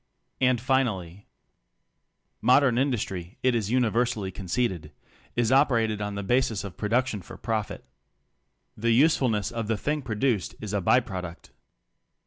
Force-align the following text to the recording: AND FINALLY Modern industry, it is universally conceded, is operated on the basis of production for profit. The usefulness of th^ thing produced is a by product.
AND 0.39 0.59
FINALLY 0.59 1.27
Modern 2.41 2.79
industry, 2.79 3.37
it 3.43 3.53
is 3.53 3.69
universally 3.69 4.31
conceded, 4.31 4.91
is 5.35 5.51
operated 5.51 6.01
on 6.01 6.15
the 6.15 6.23
basis 6.23 6.63
of 6.63 6.75
production 6.75 7.21
for 7.21 7.37
profit. 7.37 7.85
The 8.75 8.93
usefulness 8.93 9.51
of 9.51 9.67
th^ 9.67 9.77
thing 9.79 10.01
produced 10.01 10.55
is 10.59 10.73
a 10.73 10.81
by 10.81 11.01
product. 11.01 11.51